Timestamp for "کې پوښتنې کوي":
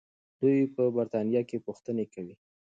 1.49-2.35